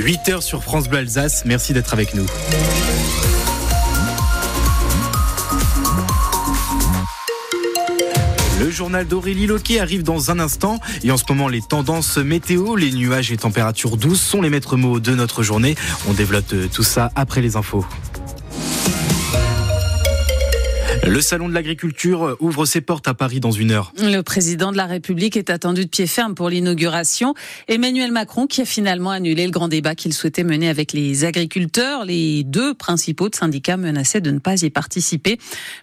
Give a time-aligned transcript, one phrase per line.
[0.00, 1.44] 8h sur France Bleu Alsace.
[1.46, 2.26] Merci d'être avec nous.
[8.60, 12.76] Le journal d'Aurélie Loquet arrive dans un instant et en ce moment les tendances météo,
[12.76, 15.76] les nuages et températures douces sont les maîtres mots de notre journée.
[16.08, 17.86] On développe tout ça après les infos.
[21.06, 23.92] Le salon de l'agriculture ouvre ses portes à Paris dans une heure.
[23.96, 27.34] Le président de la République est attendu de pied ferme pour l'inauguration.
[27.68, 32.04] Emmanuel Macron qui a finalement annulé le grand débat qu'il souhaitait mener avec les agriculteurs.
[32.04, 35.38] Les deux principaux syndicats menaçaient de ne pas y participer.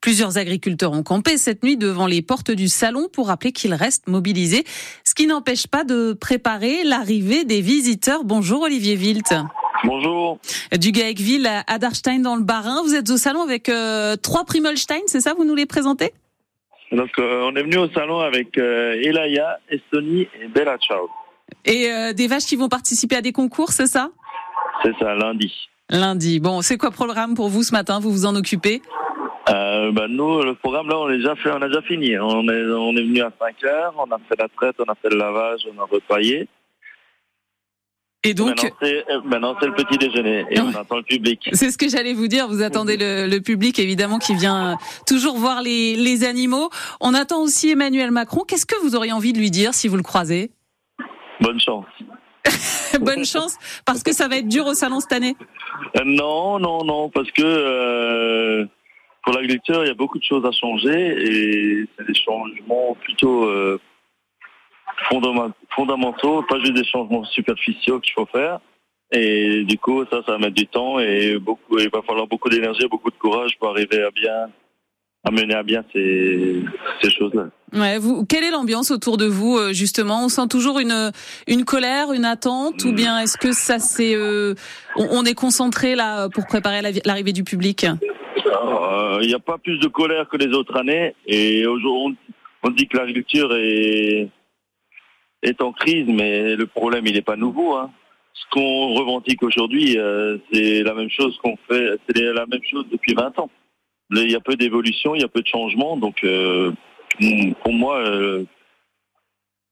[0.00, 4.06] Plusieurs agriculteurs ont campé cette nuit devant les portes du salon pour rappeler qu'ils restent
[4.06, 4.62] mobilisés,
[5.02, 8.22] ce qui n'empêche pas de préparer l'arrivée des visiteurs.
[8.22, 9.34] Bonjour Olivier Wilt.
[9.84, 10.17] Bonjour.
[10.78, 12.82] Du Gaecville à Darstein dans le Bas-Rhin.
[12.82, 16.12] Vous êtes au salon avec euh, trois Primolstein, c'est ça Vous nous les présentez?
[16.92, 21.08] Donc, euh, on est venu au salon avec euh, Elaya, Estonie et Bella Ciao.
[21.64, 24.10] Et euh, des vaches qui vont participer à des concours, c'est ça?
[24.82, 25.52] C'est ça, lundi.
[25.90, 26.40] Lundi.
[26.40, 28.00] Bon, c'est quoi le programme pour vous ce matin?
[28.00, 28.80] Vous vous en occupez?
[29.50, 32.18] Euh, bah, nous, le programme, là, on, est déjà fait, on a déjà fini.
[32.18, 34.94] On est, on est venu à 5 heures, on a fait la traite, on a
[34.94, 36.48] fait le lavage, on a repaillé.
[38.24, 38.60] Et donc,
[39.24, 41.48] Maintenant, c'est le petit déjeuner et on attend le public.
[41.52, 42.48] c'est ce que j'allais vous dire.
[42.48, 46.68] Vous attendez le, le public, évidemment, qui vient toujours voir les, les animaux.
[47.00, 48.42] On attend aussi Emmanuel Macron.
[48.46, 50.50] Qu'est-ce que vous auriez envie de lui dire si vous le croisez
[51.40, 51.86] Bonne chance.
[53.00, 55.36] Bonne chance, parce que ça va être dur au salon cette année.
[55.96, 58.64] Euh, non, non, non, parce que euh,
[59.22, 63.44] pour l'agriculture, il y a beaucoup de choses à changer et c'est des changements plutôt
[63.44, 63.78] euh,
[65.08, 68.60] fondamentaux, pas juste des changements superficiaux qu'il faut faire.
[69.10, 72.50] Et du coup, ça, ça va mettre du temps et beaucoup, il va falloir beaucoup
[72.50, 74.50] d'énergie, beaucoup de courage pour arriver à bien,
[75.24, 76.62] à mener à bien ces,
[77.00, 77.48] ces choses-là.
[77.72, 80.24] Ouais, vous, quelle est l'ambiance autour de vous euh, justement?
[80.24, 81.10] On sent toujours une
[81.46, 84.54] une colère, une attente, ou bien est-ce que ça c'est euh,
[84.96, 87.84] on, on est concentré là pour préparer la- l'arrivée du public?
[87.84, 92.16] Euh, Il n'y a pas plus de colère que les autres années et aujourd'hui,
[92.62, 94.28] on dit que l'agriculture est,
[95.42, 97.74] est en crise, mais le problème, il n'est pas nouveau.
[97.74, 97.90] Hein.
[98.34, 102.84] Ce qu'on revendique aujourd'hui, euh, c'est la même chose qu'on fait, c'est la même chose
[102.90, 103.50] depuis 20 ans.
[104.10, 106.72] Il y a peu d'évolution, il y a peu de changement, donc euh,
[107.62, 108.44] pour moi, euh,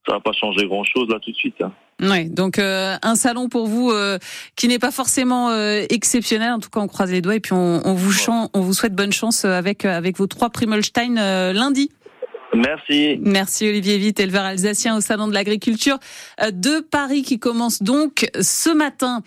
[0.07, 1.61] ça va pas changer grand-chose là tout de suite.
[1.63, 1.73] Hein.
[2.03, 4.19] Ouais, donc euh, un salon pour vous euh,
[4.55, 6.53] qui n'est pas forcément euh, exceptionnel.
[6.53, 8.75] En tout cas, on croise les doigts et puis on, on vous chan- on vous
[8.75, 11.91] souhaite bonne chance avec avec vos trois Primolstein euh, lundi.
[12.57, 13.19] Merci.
[13.21, 15.99] Merci Olivier Witt, éleveur alsacien au salon de l'agriculture
[16.51, 19.23] de Paris qui commence donc ce matin.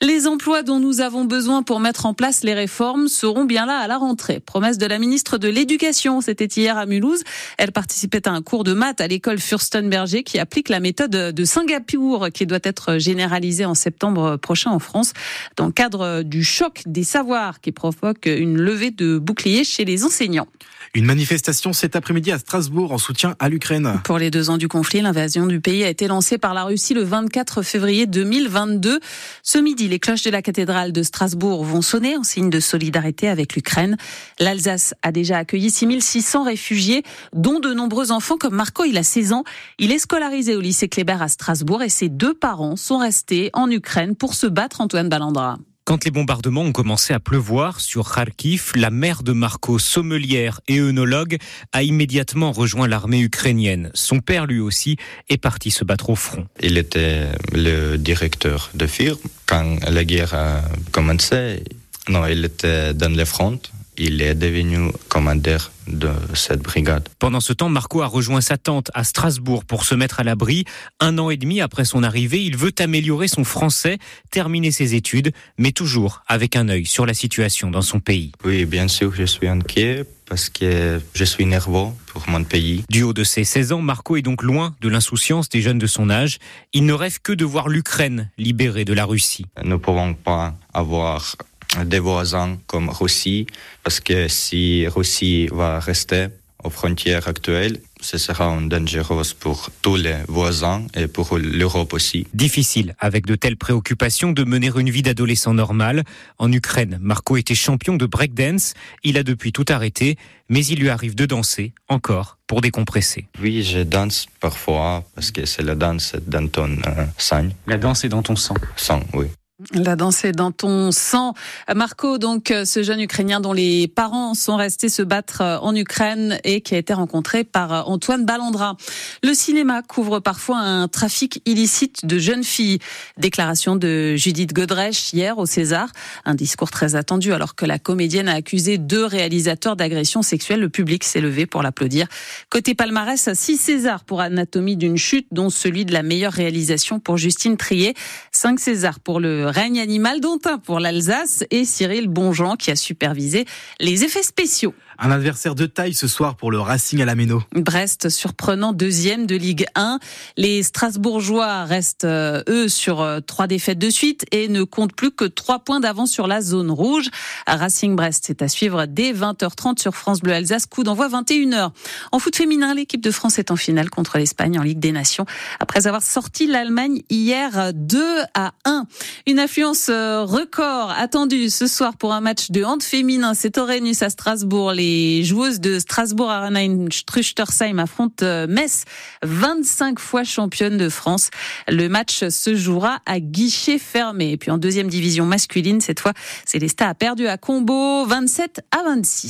[0.00, 3.78] Les emplois dont nous avons besoin pour mettre en place les réformes seront bien là
[3.78, 4.40] à la rentrée.
[4.40, 7.22] Promesse de la ministre de l'Éducation, c'était hier à Mulhouse.
[7.58, 11.44] Elle participait à un cours de maths à l'école Fürstenberger qui applique la méthode de
[11.44, 15.12] Singapour qui doit être généralisée en septembre prochain en France
[15.56, 20.04] dans le cadre du choc des savoirs qui provoque une levée de boucliers chez les
[20.04, 20.48] enseignants.
[20.94, 24.00] Une manifestation cet après-midi à Strasbourg en soutien à l'Ukraine.
[24.04, 26.94] Pour les deux ans du conflit, l'invasion du pays a été lancée par la Russie
[26.94, 29.00] le 24 février 2022.
[29.42, 33.28] Ce midi, les cloches de la cathédrale de Strasbourg vont sonner en signe de solidarité
[33.28, 33.96] avec l'Ukraine.
[34.38, 39.32] L'Alsace a déjà accueilli 6600 réfugiés, dont de nombreux enfants comme Marco, il a 16
[39.32, 39.44] ans.
[39.78, 43.70] Il est scolarisé au lycée Kléber à Strasbourg et ses deux parents sont restés en
[43.70, 45.58] Ukraine pour se battre, Antoine Ballandra.
[45.90, 50.78] Quand les bombardements ont commencé à pleuvoir sur Kharkiv, la mère de Marco, sommelière et
[50.78, 51.36] œnologue,
[51.72, 53.90] a immédiatement rejoint l'armée ukrainienne.
[53.92, 54.98] Son père, lui aussi,
[55.28, 56.46] est parti se battre au front.
[56.60, 60.62] Il était le directeur de firme quand la guerre a
[60.92, 61.64] commencé.
[62.08, 63.58] Non, il était dans les fronts.
[63.98, 67.08] Il est devenu commandeur de cette brigade.
[67.18, 70.64] Pendant ce temps, Marco a rejoint sa tante à Strasbourg pour se mettre à l'abri.
[71.00, 73.98] Un an et demi après son arrivée, il veut améliorer son français,
[74.30, 78.32] terminer ses études, mais toujours avec un œil sur la situation dans son pays.
[78.44, 82.84] Oui, bien sûr, je suis inquiet parce que je suis nerveux pour mon pays.
[82.88, 85.88] Du haut de ses 16 ans, Marco est donc loin de l'insouciance des jeunes de
[85.88, 86.38] son âge.
[86.72, 89.46] Il ne rêve que de voir l'Ukraine libérée de la Russie.
[89.62, 91.34] Nous ne pouvons pas avoir
[91.84, 93.46] des voisins comme Russie
[93.82, 96.28] parce que si Russie va rester
[96.64, 102.26] aux frontières actuelles, ce sera dangereux pour tous les voisins et pour l'Europe aussi.
[102.34, 106.04] Difficile, avec de telles préoccupations, de mener une vie d'adolescent normal.
[106.38, 108.74] En Ukraine, Marco était champion de breakdance.
[109.04, 110.16] Il a depuis tout arrêté,
[110.48, 113.26] mais il lui arrive de danser, encore, pour décompresser.
[113.40, 117.48] Oui, je danse parfois parce que c'est la danse dans ton euh, sang.
[117.66, 118.54] La danse est dans ton sang.
[118.76, 119.26] Sang, oui.
[119.74, 121.34] La danse est dans ton sang.
[121.74, 126.62] Marco, donc, ce jeune Ukrainien dont les parents sont restés se battre en Ukraine et
[126.62, 128.76] qui a été rencontré par Antoine Ballandra.
[129.22, 132.78] Le cinéma couvre parfois un trafic illicite de jeunes filles.
[133.18, 135.88] Déclaration de Judith Godrèche hier au César.
[136.24, 140.60] Un discours très attendu alors que la comédienne a accusé deux réalisateurs d'agression sexuelle.
[140.60, 142.06] Le public s'est levé pour l'applaudir.
[142.48, 147.18] Côté palmarès, six Césars pour Anatomie d'une chute, dont celui de la meilleure réalisation pour
[147.18, 147.94] Justine Trier.
[148.32, 152.76] Cinq Césars pour le règne animal, dont un pour l'Alsace et Cyril Bonjean qui a
[152.76, 153.44] supervisé
[153.80, 154.74] les effets spéciaux.
[155.02, 157.42] Un adversaire de taille ce soir pour le Racing à la Méno.
[157.54, 159.98] Brest surprenant deuxième de Ligue 1.
[160.36, 165.10] Les Strasbourgeois restent euh, eux sur euh, trois défaites de suite et ne comptent plus
[165.10, 167.08] que trois points d'avance sur la zone rouge.
[167.46, 170.66] Racing Brest est à suivre dès 20h30 sur France Bleu Alsace.
[170.66, 171.70] Coup d'envoi 21h.
[172.12, 175.24] En foot féminin, l'équipe de France est en finale contre l'Espagne en Ligue des Nations
[175.60, 178.02] après avoir sorti l'Allemagne hier 2
[178.34, 178.84] à 1.
[179.26, 183.32] Une affluence euh, record attendue ce soir pour un match de hand féminin.
[183.32, 184.72] C'est Orenus à Strasbourg.
[184.72, 188.84] Les les joueuses de Strasbourg Arenain Struchtersheim affrontent euh, Metz,
[189.22, 191.30] 25 fois championne de France.
[191.68, 194.32] Le match se jouera à guichet fermé.
[194.32, 196.12] Et puis en deuxième division masculine, cette fois,
[196.44, 199.28] Célestat a perdu à Combo 27 à 26.